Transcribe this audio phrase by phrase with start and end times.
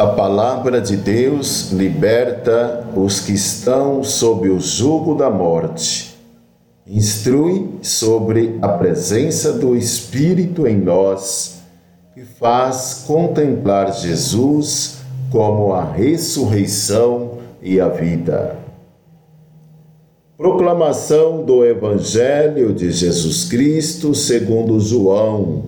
[0.00, 6.18] A palavra de Deus liberta os que estão sob o jugo da morte.
[6.86, 11.60] Instrui sobre a presença do Espírito em nós
[12.16, 15.00] e faz contemplar Jesus
[15.30, 18.56] como a ressurreição e a vida.
[20.34, 25.64] Proclamação do Evangelho de Jesus Cristo segundo João.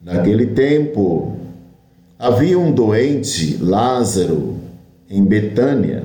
[0.00, 1.33] Naquele tempo,
[2.24, 4.56] havia um doente, Lázaro,
[5.10, 6.04] em Betânia.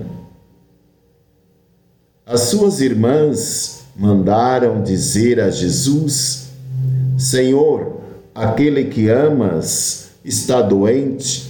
[2.25, 6.49] As suas irmãs mandaram dizer a Jesus:
[7.17, 8.01] Senhor,
[8.35, 11.49] aquele que amas está doente.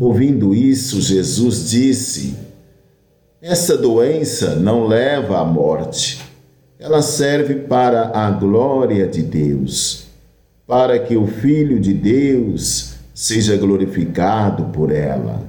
[0.00, 2.34] Ouvindo isso, Jesus disse:
[3.42, 6.18] essa doença não leva à morte.
[6.78, 10.06] Ela serve para a glória de Deus,
[10.66, 12.87] para que o Filho de Deus
[13.18, 15.42] seja glorificado por ela.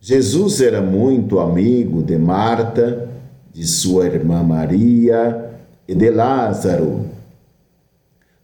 [0.00, 3.08] Jesus era muito amigo de Marta,
[3.52, 5.52] de sua irmã Maria
[5.86, 7.06] e de Lázaro.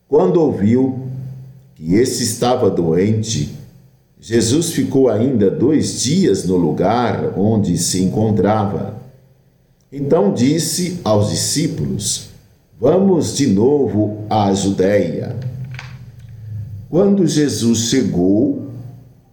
[0.07, 1.01] Quando ouviu
[1.75, 3.59] que esse estava doente,
[4.21, 8.95] Jesus ficou ainda dois dias no lugar onde se encontrava.
[9.91, 12.29] Então disse aos discípulos:
[12.81, 15.50] Vamos de novo à Judéia.
[16.91, 18.67] Quando Jesus chegou,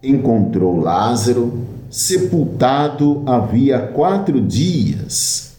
[0.02, 5.56] encontrou Lázaro sepultado havia quatro dias.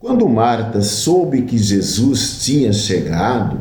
[0.00, 3.60] Quando Marta soube que Jesus tinha chegado,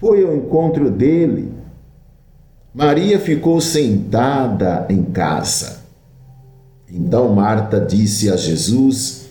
[0.00, 1.58] foi ao encontro dele
[2.78, 5.80] Maria ficou sentada em casa.
[6.88, 9.30] Então Marta disse a Jesus: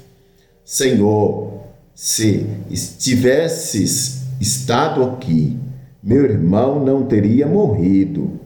[0.65, 1.61] Senhor,
[1.95, 5.57] se estivesses estado aqui,
[6.03, 8.39] meu irmão não teria morrido.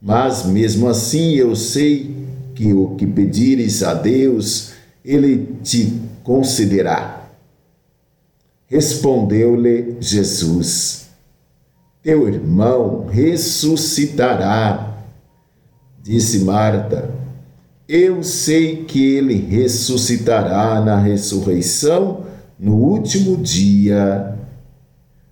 [0.00, 2.14] Mas mesmo assim eu sei
[2.54, 4.72] que o que pedires a Deus,
[5.04, 7.30] ele te concederá.
[8.66, 11.08] Respondeu-lhe Jesus:
[12.08, 15.04] teu irmão ressuscitará.
[16.02, 17.10] Disse Marta:
[17.88, 22.24] Eu sei que ele ressuscitará na ressurreição
[22.58, 24.37] no último dia.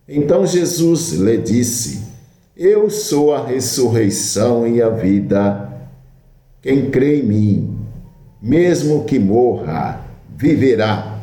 [0.08, 2.02] Então Jesus lhe disse:
[2.56, 5.64] Eu sou a ressurreição e a vida.
[6.62, 7.78] Quem crê em mim,
[8.40, 10.04] mesmo que morra,
[10.36, 11.20] viverá.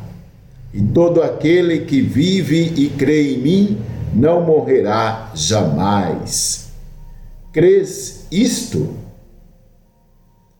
[0.72, 3.78] E todo aquele que vive e crê em mim,
[4.12, 6.72] não morrerá jamais.
[7.52, 8.88] Crês isto?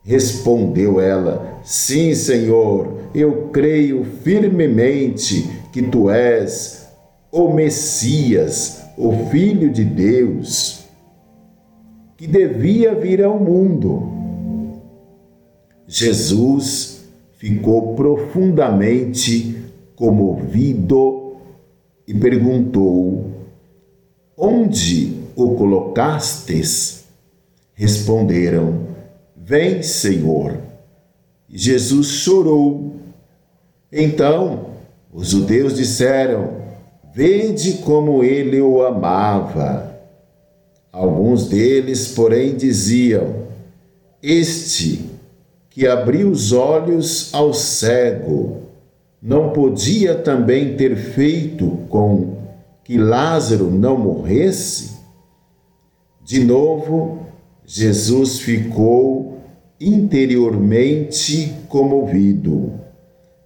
[0.02, 6.83] Respondeu ela: Sim, Senhor, eu creio firmemente que tu és
[7.36, 10.84] o Messias, o Filho de Deus,
[12.16, 14.08] que devia vir ao mundo.
[15.88, 19.56] Jesus ficou profundamente
[19.96, 21.34] comovido
[22.06, 23.32] e perguntou
[24.36, 27.04] Onde o colocastes?
[27.74, 28.86] Responderam:
[29.36, 30.56] Vem, Senhor.
[31.48, 32.94] Jesus chorou.
[33.92, 34.66] Então
[35.12, 36.63] os judeus disseram:
[37.14, 40.00] Vede como ele o amava.
[40.90, 43.44] Alguns deles, porém, diziam:
[44.20, 45.08] Este
[45.70, 48.62] que abriu os olhos ao cego,
[49.22, 52.34] não podia também ter feito com
[52.82, 54.98] que Lázaro não morresse?
[56.24, 57.20] De novo,
[57.64, 59.38] Jesus ficou
[59.80, 62.72] interiormente comovido.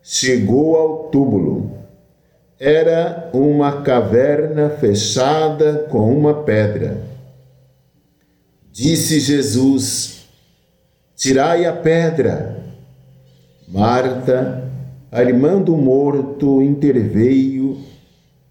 [0.02, 1.77] Chegou ao túmulo.
[2.58, 7.00] Era uma caverna fechada com uma pedra.
[8.72, 10.24] Disse Jesus:
[11.16, 12.56] Tirai a pedra.
[13.69, 14.70] Marta,
[15.12, 17.58] a irmã do morto, interveio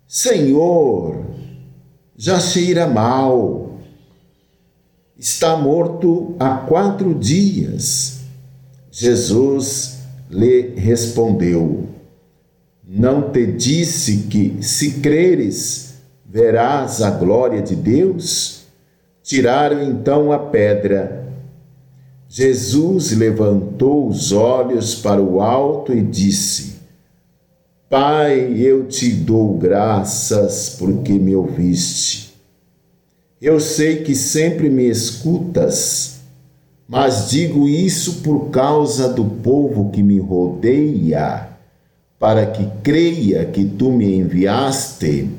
[0.07, 1.25] Senhor,
[2.16, 3.78] já cheira mal,
[5.19, 8.21] está morto há quatro dias.
[8.89, 9.98] Jesus
[10.30, 11.89] lhe respondeu:
[12.89, 15.95] Não te disse que, se creres,
[16.25, 18.62] verás a glória de Deus?
[19.22, 21.28] Tiraram então a pedra.
[22.30, 26.75] Jesus levantou os olhos para o alto e disse:
[27.89, 32.36] Pai, eu te dou graças porque me ouviste.
[33.42, 36.22] Eu sei que sempre me escutas,
[36.88, 41.56] mas digo isso por causa do povo que me rodeia,
[42.19, 45.30] para que creia que tu me enviaste.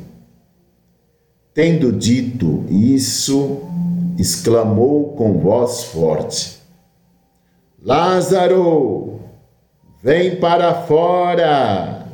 [1.52, 3.62] Tendo dito isso,
[4.16, 6.58] exclamou com voz forte:
[7.82, 9.20] Lázaro,
[10.02, 12.06] vem para fora!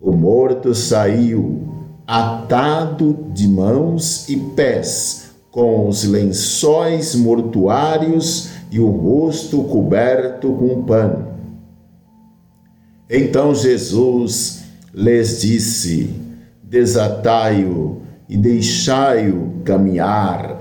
[0.00, 1.68] O morto saiu,
[2.06, 11.37] atado de mãos e pés, com os lençóis mortuários e o rosto coberto com pano.
[13.10, 14.64] Então Jesus
[14.94, 16.10] lhes disse:
[16.62, 20.60] Desatai-o e deixai-o caminhar.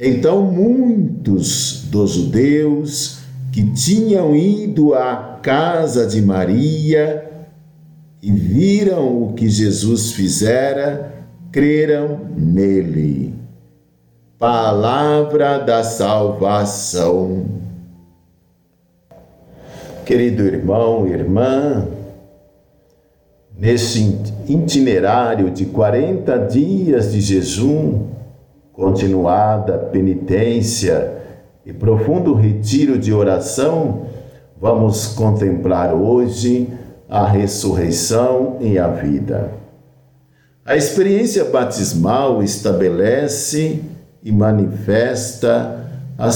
[0.00, 3.18] Então muitos dos judeus
[3.52, 7.28] que tinham ido à casa de Maria
[8.22, 13.34] e viram o que Jesus fizera, creram nele.
[14.38, 17.57] Palavra da salvação.
[20.08, 21.86] Querido irmão e irmã,
[23.54, 24.18] nesse
[24.48, 28.06] itinerário de 40 dias de jejum,
[28.72, 31.12] continuada penitência
[31.62, 34.06] e profundo retiro de oração,
[34.58, 36.68] vamos contemplar hoje
[37.06, 39.52] a ressurreição e a vida.
[40.64, 43.82] A experiência batismal estabelece
[44.24, 45.84] e manifesta
[46.16, 46.30] a,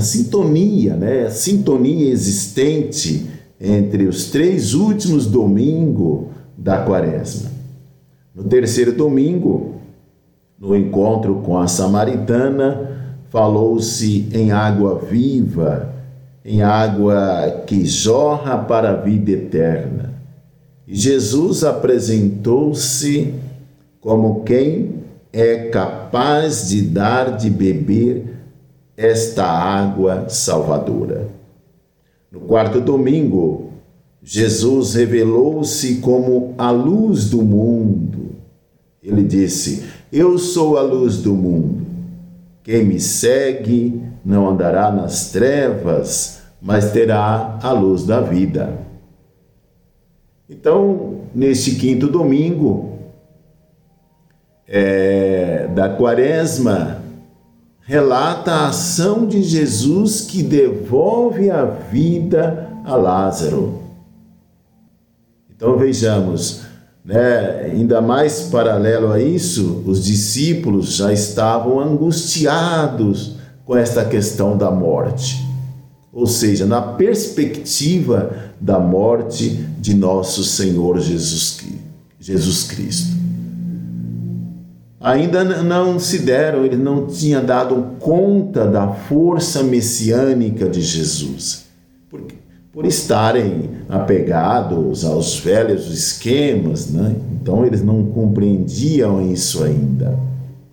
[0.00, 1.26] sintonia, né?
[1.26, 3.26] a sintonia existente
[3.60, 6.26] entre os três últimos domingos
[6.56, 7.50] da quaresma.
[8.34, 9.76] No terceiro domingo,
[10.58, 15.94] no encontro com a samaritana, falou-se em água viva,
[16.44, 20.14] em água que jorra para a vida eterna.
[20.86, 23.34] E Jesus apresentou-se
[24.00, 24.94] como quem
[25.32, 28.37] é capaz de dar de beber
[28.98, 31.28] esta água salvadora.
[32.32, 33.70] No quarto domingo,
[34.20, 38.32] Jesus revelou-se como a luz do mundo.
[39.00, 41.86] Ele disse: Eu sou a luz do mundo.
[42.64, 48.76] Quem me segue não andará nas trevas, mas terá a luz da vida.
[50.50, 52.98] Então, neste quinto domingo
[54.66, 57.07] é, da Quaresma,
[57.88, 63.78] relata a ação de Jesus que devolve a vida a Lázaro.
[65.48, 66.60] Então vejamos,
[67.02, 74.70] né, ainda mais paralelo a isso, os discípulos já estavam angustiados com esta questão da
[74.70, 75.42] morte.
[76.12, 79.48] Ou seja, na perspectiva da morte
[79.78, 81.60] de nosso Senhor Jesus,
[82.20, 83.17] Jesus Cristo
[85.00, 91.66] ainda não se deram, eles não tinham dado conta da força messiânica de Jesus,
[92.10, 92.22] por,
[92.72, 97.14] por estarem apegados aos velhos esquemas, né?
[97.40, 100.18] então eles não compreendiam isso ainda,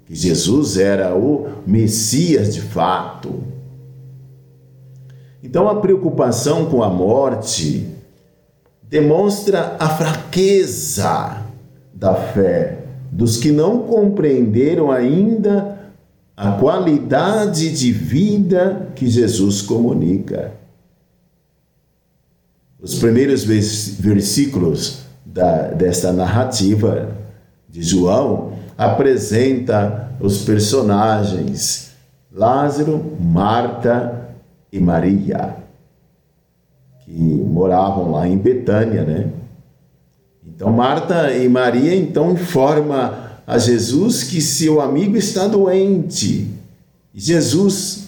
[0.05, 3.43] que Jesus era o Messias de fato.
[5.43, 7.87] Então a preocupação com a morte
[8.81, 11.43] demonstra a fraqueza
[11.93, 12.84] da fé
[13.15, 15.79] dos que não compreenderam ainda
[16.35, 20.51] a qualidade de vida que Jesus comunica.
[22.77, 27.15] Os primeiros versículos da, desta narrativa
[27.69, 31.91] de João apresenta os personagens
[32.29, 34.27] Lázaro, Marta
[34.73, 35.55] e Maria,
[37.05, 39.31] que moravam lá em Betânia, né?
[40.47, 46.49] Então Marta e Maria então informa a Jesus que seu amigo está doente.
[47.13, 48.07] E Jesus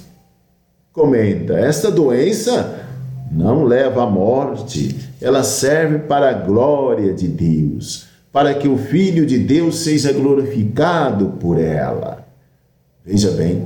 [0.91, 2.86] comenta: esta doença
[3.32, 9.25] não leva à morte, ela serve para a glória de Deus, para que o Filho
[9.25, 12.25] de Deus seja glorificado por ela.
[13.06, 13.65] Veja bem,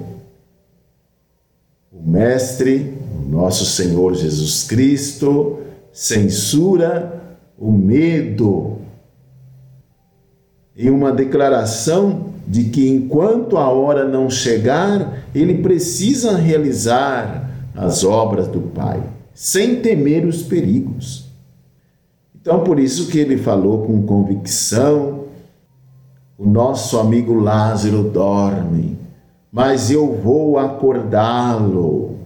[1.92, 5.60] o Mestre, o nosso Senhor Jesus Cristo,
[5.92, 7.21] censura
[7.62, 8.80] o medo
[10.76, 18.48] e uma declaração de que enquanto a hora não chegar, ele precisa realizar as obras
[18.48, 21.28] do Pai, sem temer os perigos.
[22.36, 25.26] Então, por isso que ele falou com convicção:
[26.40, 28.98] o nosso amigo Lázaro dorme,
[29.52, 32.18] mas eu vou acordá-lo,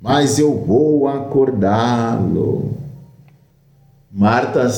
[0.00, 2.81] mas eu vou acordá-lo.
[4.14, 4.68] Marta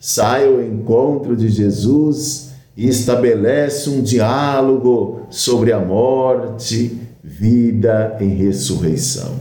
[0.00, 9.36] sai ao encontro de Jesus e estabelece um diálogo sobre a morte, vida e ressurreição.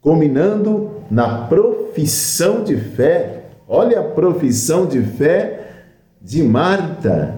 [0.00, 5.84] Combinando na profissão de fé, olha a profissão de fé
[6.22, 7.36] de Marta.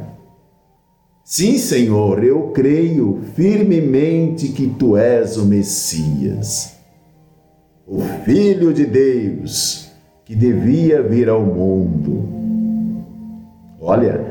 [1.25, 6.77] Sim, Senhor, eu creio firmemente que tu és o Messias,
[7.85, 9.90] o Filho de Deus
[10.31, 12.29] que devia vir ao mundo.
[13.81, 14.25] Olha,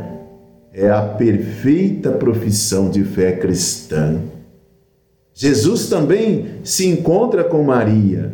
[0.71, 4.17] é a perfeita profissão de fé cristã.
[5.33, 8.33] Jesus também se encontra com Maria.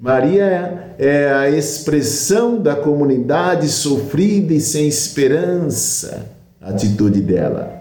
[0.00, 7.78] Maria é a expressão da comunidade sofrida e sem esperança, a atitude dela.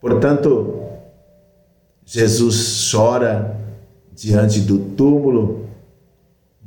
[0.00, 0.84] Portanto,
[2.06, 3.56] Jesus chora
[4.14, 5.67] diante do túmulo,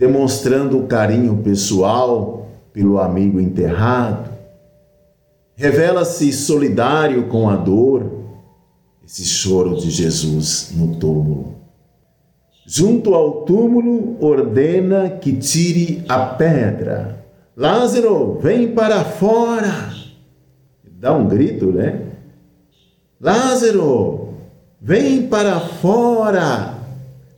[0.02, 4.32] demonstrando o carinho pessoal pelo amigo enterrado.
[5.56, 8.12] Revela-se solidário com a dor,
[9.06, 11.54] esse choro de Jesus no túmulo.
[12.66, 17.24] Junto ao túmulo, ordena que tire a pedra.
[17.56, 19.94] Lázaro, vem para fora!
[21.00, 22.08] Dá um grito, né?
[23.20, 24.30] Lázaro,
[24.82, 26.80] vem para fora!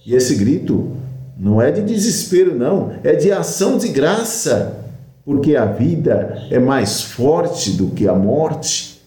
[0.06, 1.03] E esse grito
[1.44, 4.78] não é de desespero, não, é de ação de graça,
[5.26, 9.02] porque a vida é mais forte do que a morte.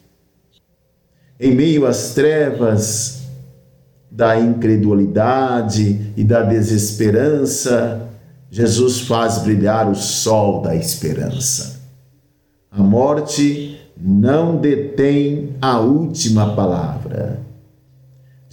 [1.40, 3.22] Em meio às trevas
[4.10, 8.06] da incredulidade e da desesperança,
[8.50, 11.80] Jesus faz brilhar o sol da esperança.
[12.70, 17.40] A morte não detém a última palavra.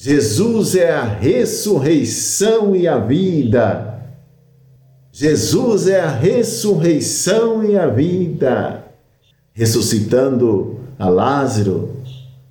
[0.06, 4.02] Jesus é a ressurreição e a vida.
[5.14, 8.84] Jesus é a ressurreição e a vida.
[9.54, 11.92] Ressuscitando a Lázaro,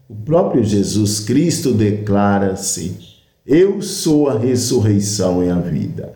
[0.09, 2.97] o próprio Jesus Cristo declara-se:
[3.45, 6.15] Eu sou a ressurreição e a vida.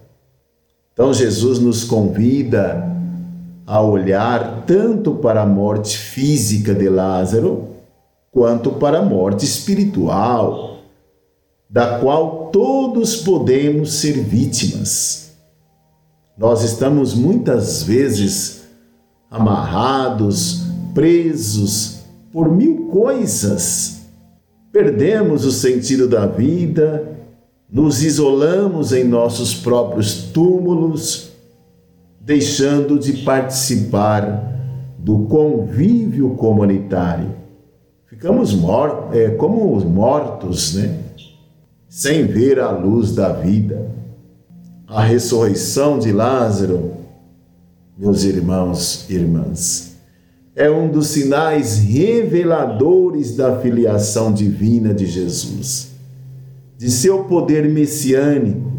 [0.94, 2.96] Então Jesus nos convida
[3.66, 7.68] a olhar tanto para a morte física de Lázaro,
[8.32, 10.65] quanto para a morte espiritual,
[11.68, 15.32] da qual todos podemos ser vítimas.
[16.38, 18.68] Nós estamos muitas vezes
[19.30, 20.62] amarrados,
[20.94, 22.00] presos
[22.32, 24.02] por mil coisas.
[24.70, 27.16] Perdemos o sentido da vida,
[27.70, 31.32] nos isolamos em nossos próprios túmulos,
[32.20, 34.54] deixando de participar
[34.98, 37.34] do convívio comunitário.
[38.06, 41.05] Ficamos mor é, como mortos, né?
[41.96, 43.90] Sem ver a luz da vida.
[44.86, 46.92] A ressurreição de Lázaro,
[47.96, 49.96] meus irmãos e irmãs,
[50.54, 55.92] é um dos sinais reveladores da filiação divina de Jesus,
[56.76, 58.72] de seu poder messiânico,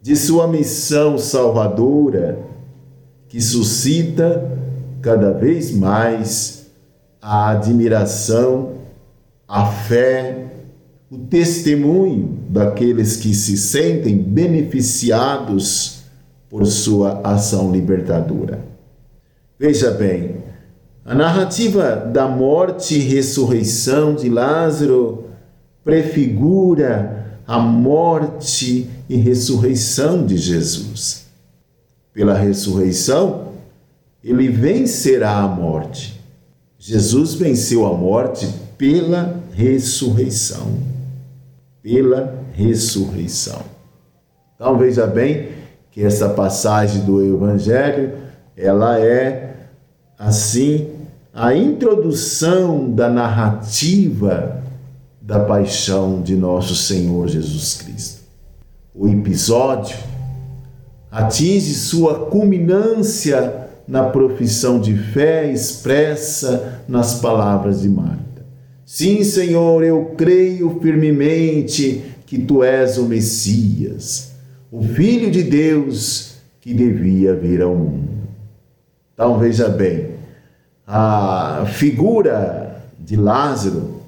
[0.00, 2.38] de sua missão salvadora,
[3.28, 4.50] que suscita
[5.02, 6.70] cada vez mais
[7.20, 8.76] a admiração,
[9.46, 10.44] a fé,
[11.14, 16.02] o testemunho daqueles que se sentem beneficiados
[16.50, 18.64] por sua ação libertadora.
[19.56, 20.42] Veja bem,
[21.04, 25.26] a narrativa da morte e ressurreição de Lázaro
[25.84, 31.26] prefigura a morte e ressurreição de Jesus.
[32.12, 33.52] Pela ressurreição,
[34.22, 36.20] ele vencerá a morte.
[36.76, 40.93] Jesus venceu a morte pela ressurreição.
[41.84, 43.60] Pela ressurreição.
[44.54, 45.50] Então veja bem
[45.90, 48.14] que essa passagem do Evangelho,
[48.56, 49.54] ela é
[50.18, 50.88] assim
[51.34, 54.62] a introdução da narrativa
[55.20, 58.22] da paixão de nosso Senhor Jesus Cristo.
[58.94, 59.98] O episódio
[61.10, 68.23] atinge sua culminância na profissão de fé expressa nas palavras de Marta.
[68.94, 74.30] Sim, Senhor, eu creio firmemente que tu és o Messias,
[74.70, 78.08] o Filho de Deus que devia vir ao mundo.
[79.12, 80.10] Então veja bem,
[80.86, 84.00] a figura de Lázaro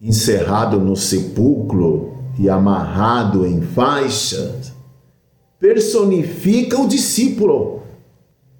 [0.00, 4.72] encerrado no sepulcro e amarrado em faixas
[5.58, 7.82] personifica o discípulo,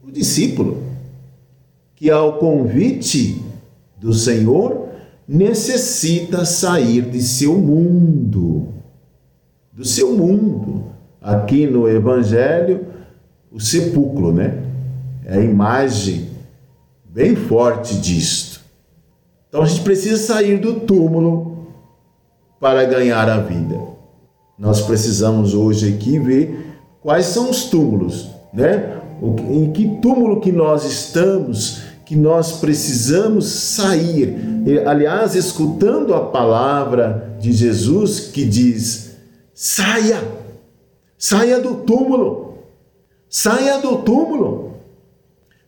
[0.06, 0.82] o discípulo
[1.97, 3.42] que ao convite
[3.99, 4.89] do Senhor
[5.31, 8.67] necessita sair de seu mundo,
[9.73, 10.87] do seu mundo.
[11.23, 12.87] Aqui no Evangelho,
[13.53, 14.61] o sepulcro, né?
[15.25, 16.31] É a imagem
[17.05, 18.61] bem forte disto.
[19.49, 21.69] Então a gente precisa sair do túmulo
[22.59, 23.79] para ganhar a vida.
[24.59, 29.01] Nós precisamos hoje aqui ver quais são os túmulos, né?
[29.49, 34.37] Em que túmulo que nós estamos que nós precisamos sair.
[34.85, 39.12] Aliás, escutando a palavra de Jesus que diz:
[39.55, 40.21] saia,
[41.17, 42.59] saia do túmulo,
[43.29, 44.75] saia do túmulo.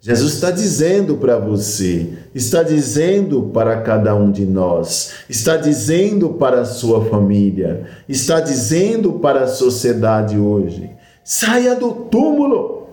[0.00, 6.62] Jesus está dizendo para você, está dizendo para cada um de nós, está dizendo para
[6.62, 10.90] a sua família, está dizendo para a sociedade hoje:
[11.22, 12.88] saia do túmulo.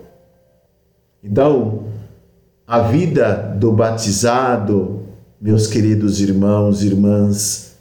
[1.22, 1.89] Então,
[2.70, 5.00] a vida do batizado,
[5.40, 7.72] meus queridos irmãos e irmãs,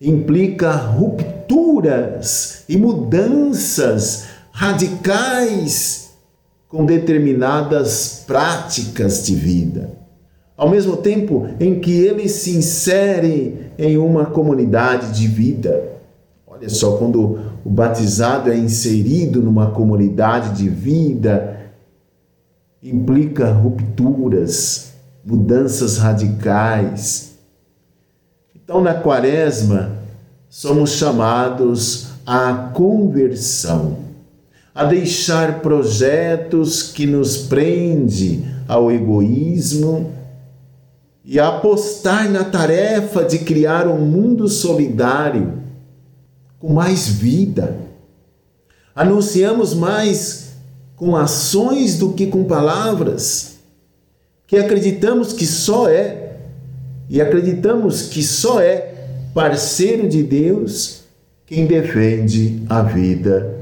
[0.00, 6.10] implica rupturas e mudanças radicais
[6.68, 9.90] com determinadas práticas de vida.
[10.56, 15.98] Ao mesmo tempo em que ele se insere em uma comunidade de vida.
[16.46, 21.57] Olha só, quando o batizado é inserido numa comunidade de vida,
[22.82, 24.92] implica rupturas,
[25.24, 27.36] mudanças radicais.
[28.54, 29.92] Então, na Quaresma,
[30.48, 33.98] somos chamados à conversão,
[34.74, 40.12] a deixar projetos que nos prende ao egoísmo
[41.24, 45.58] e a apostar na tarefa de criar um mundo solidário
[46.58, 47.76] com mais vida.
[48.94, 50.47] Anunciamos mais
[50.98, 53.60] com ações do que com palavras,
[54.48, 56.36] que acreditamos que só é,
[57.08, 58.94] e acreditamos que só é
[59.32, 61.04] parceiro de Deus
[61.46, 63.58] quem defende a vida.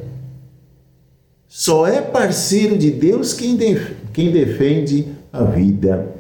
[1.46, 6.14] Só é parceiro de Deus quem, def quem defende a vida.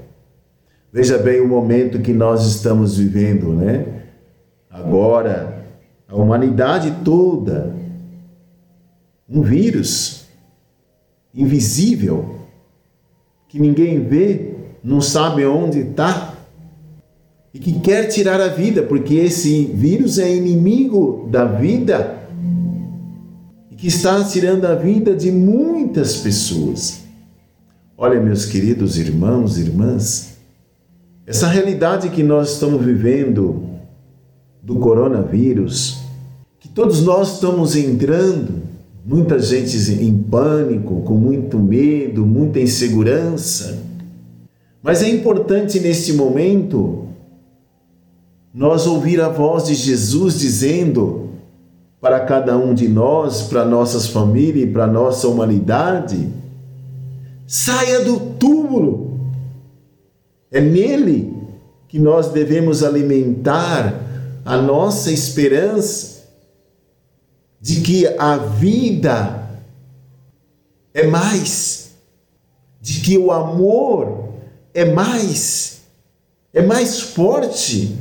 [0.92, 3.86] Veja bem o momento que nós estamos vivendo, né?
[4.70, 5.64] Agora,
[6.06, 7.74] a humanidade toda,
[9.28, 10.25] um vírus
[11.36, 12.36] invisível,
[13.46, 16.34] que ninguém vê, não sabe onde está,
[17.52, 22.18] e que quer tirar a vida, porque esse vírus é inimigo da vida
[23.70, 27.04] e que está tirando a vida de muitas pessoas.
[27.96, 30.36] Olha, meus queridos irmãos e irmãs,
[31.26, 33.64] essa realidade que nós estamos vivendo
[34.62, 35.98] do coronavírus,
[36.60, 38.65] que todos nós estamos entrando
[39.06, 43.78] muita gente em pânico, com muito medo, muita insegurança.
[44.82, 47.06] Mas é importante neste momento
[48.52, 51.28] nós ouvir a voz de Jesus dizendo
[52.00, 56.28] para cada um de nós, para nossas famílias e para nossa humanidade:
[57.46, 59.20] saia do túmulo.
[60.50, 61.32] É nele
[61.86, 63.94] que nós devemos alimentar
[64.44, 66.15] a nossa esperança
[67.66, 69.44] de que a vida
[70.94, 71.96] é mais,
[72.80, 74.34] de que o amor
[74.72, 75.80] é mais,
[76.54, 77.98] é mais forte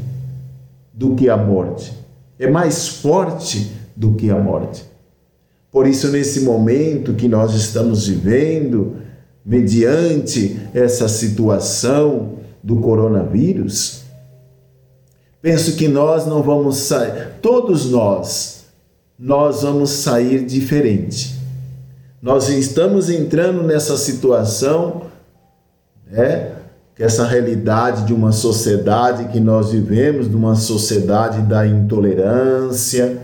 [0.93, 1.91] do que a morte,
[2.37, 4.85] é mais forte do que a morte.
[5.71, 8.97] Por isso, nesse momento que nós estamos vivendo,
[9.43, 14.03] mediante essa situação do coronavírus,
[15.41, 18.54] penso que nós não vamos sair, todos nós,
[19.17, 21.35] nós vamos sair diferente.
[22.21, 25.03] Nós estamos entrando nessa situação,
[26.09, 26.51] né?
[26.95, 33.17] Que essa realidade de uma sociedade que nós vivemos, de uma sociedade da intolerância,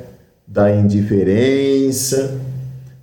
[0.46, 2.38] da indiferença,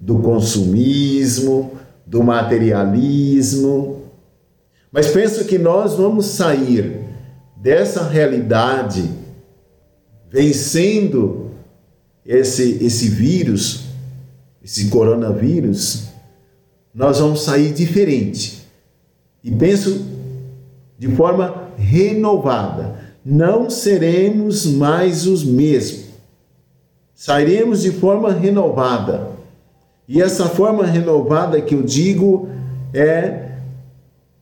[0.01, 1.73] do consumismo,
[2.07, 4.03] do materialismo.
[4.93, 7.01] Mas penso que nós vamos sair
[7.57, 9.11] dessa realidade
[10.31, 11.48] vencendo
[12.29, 13.85] esse, esse vírus,
[14.63, 16.09] esse coronavírus,
[16.95, 18.67] nós vamos sair diferente.
[19.43, 20.05] E penso
[20.99, 22.97] de forma renovada.
[23.25, 26.09] Não seremos mais os mesmos.
[27.15, 29.31] Sairemos de forma renovada.
[30.07, 32.51] E essa forma renovada que eu digo
[32.93, 33.53] é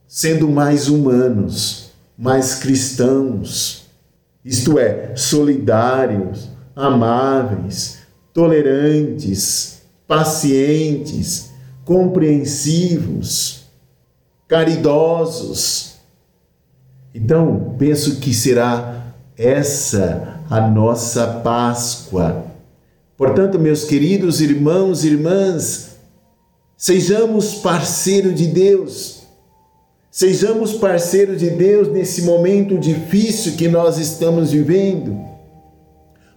[0.09, 3.87] sendo mais humanos, mais cristãos,
[4.45, 8.01] isto é, solidários, amáveis,
[8.35, 11.51] tolerantes, pacientes,
[11.87, 13.65] compreensivos,
[14.47, 15.97] caridosos.
[17.15, 22.45] Então, penso que será essa a nossa Páscoa.
[23.17, 25.97] Portanto, meus queridos irmãos e irmãs,
[26.77, 29.23] sejamos parceiro de Deus.
[30.11, 35.36] Sejamos parceiro de Deus nesse momento difícil que nós estamos vivendo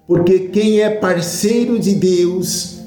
[0.09, 2.79] porque quem é parceiro de Deus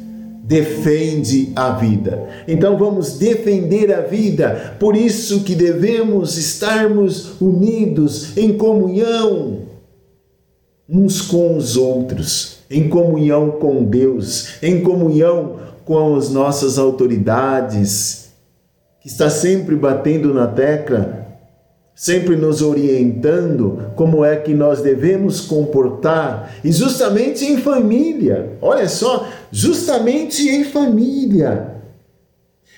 [0.43, 2.29] defende a vida.
[2.49, 9.61] Então vamos defender a vida, por isso que devemos estarmos unidos em comunhão
[10.89, 18.33] uns com os outros, em comunhão com Deus, em comunhão com as nossas autoridades,
[19.01, 21.22] que está sempre batendo na tecla
[22.03, 28.55] sempre nos orientando como é que nós devemos comportar, e justamente em família.
[28.61, 31.77] Olha só, justamente em família.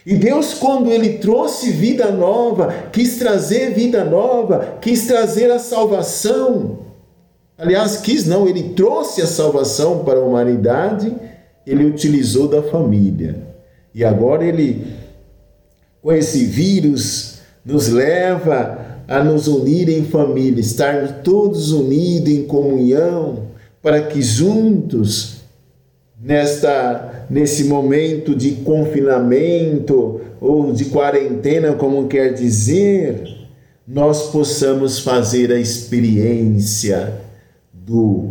[0.04, 6.80] E Deus, quando Ele trouxe vida nova, quis trazer vida nova, quis trazer a salvação.
[7.56, 11.16] Aliás, quis não, Ele trouxe a salvação para a humanidade,
[11.66, 13.42] Ele utilizou da família.
[13.94, 14.87] E agora Ele,
[16.02, 23.45] com esse vírus, nos leva a nos unir em família, estarmos todos unidos em comunhão,
[23.83, 25.43] para que juntos,
[26.21, 33.23] nesta, nesse momento de confinamento ou de quarentena, como quer dizer,
[33.87, 37.12] nós possamos fazer a experiência
[37.73, 38.31] do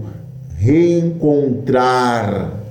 [0.57, 2.61] reencontrar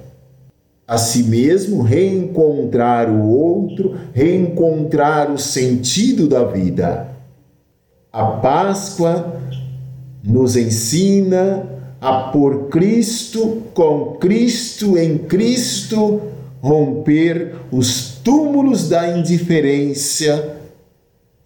[0.87, 7.12] a si mesmo, reencontrar o outro, reencontrar o sentido da vida.
[8.12, 9.40] A Páscoa
[10.22, 11.66] nos ensina
[11.98, 16.20] a por Cristo, com Cristo, em Cristo,
[16.61, 20.59] romper os túmulos da indiferença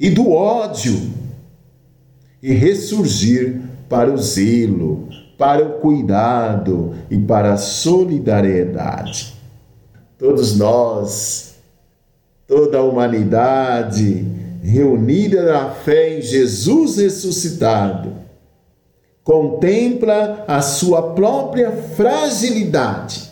[0.00, 1.08] e do ódio
[2.42, 9.36] e ressurgir para o zelo, para o cuidado e para a solidariedade.
[10.18, 11.54] Todos nós,
[12.44, 14.35] toda a humanidade,
[14.66, 18.12] reunida na fé em Jesus ressuscitado,
[19.22, 23.30] contempla a sua própria fragilidade,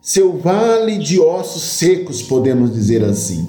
[0.00, 3.48] seu vale de ossos secos, podemos dizer assim,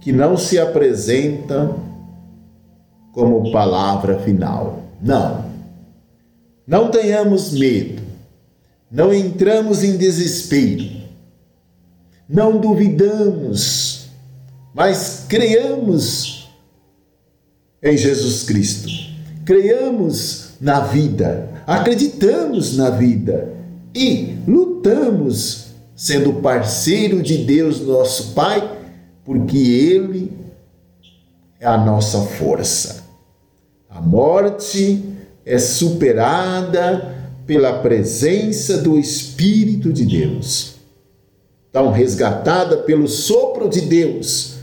[0.00, 1.74] que não se apresenta
[3.12, 4.80] como palavra final.
[5.00, 5.44] Não.
[6.66, 8.02] Não tenhamos medo.
[8.90, 11.04] Não entramos em desespero.
[12.28, 14.08] Não duvidamos,
[14.74, 16.33] mas creamos
[17.84, 18.88] em Jesus Cristo.
[19.44, 23.52] Creiamos na vida, acreditamos na vida
[23.94, 28.78] e lutamos sendo parceiro de Deus, nosso Pai,
[29.22, 30.32] porque Ele
[31.60, 33.04] é a nossa força.
[33.90, 35.04] A morte
[35.44, 37.14] é superada
[37.46, 40.76] pela presença do Espírito de Deus.
[41.70, 44.53] Tão resgatada pelo sopro de Deus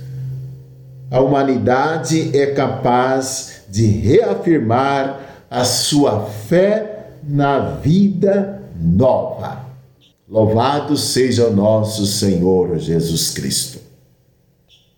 [1.12, 9.65] a humanidade é capaz de reafirmar a sua fé na vida nova.
[10.28, 13.90] Louvado seja o nosso Senhor Jesus Cristo.